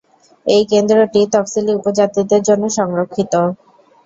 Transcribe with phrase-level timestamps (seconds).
[0.45, 3.33] এই কেন্দ্রটি তফসিলী উপজাতিদের জন্য সংরক্ষিত।